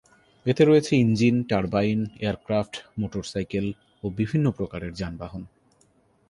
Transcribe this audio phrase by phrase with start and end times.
[0.45, 3.67] এতে রয়েছে engine, turbine, aircraft, motorcycle
[4.03, 5.43] ও বিভিন্ন প্রকারের যানবাহন।